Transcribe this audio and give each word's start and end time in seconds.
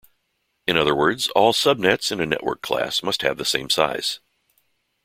In 0.65 0.77
other 0.77 0.95
words, 0.95 1.27
all 1.35 1.53
subnets 1.53 2.11
in 2.11 2.19
a 2.19 2.25
network 2.25 2.63
class 2.63 3.03
must 3.03 3.21
have 3.21 3.37
the 3.37 3.45
same 3.45 3.69
size. 3.69 4.19